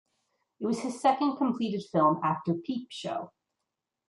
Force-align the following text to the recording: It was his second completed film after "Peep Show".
It 0.59 0.65
was 0.65 0.79
his 0.79 0.99
second 0.99 1.37
completed 1.37 1.83
film 1.91 2.21
after 2.23 2.55
"Peep 2.55 2.87
Show". 2.89 3.31